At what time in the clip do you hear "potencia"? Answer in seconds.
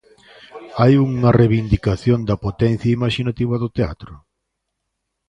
2.45-2.93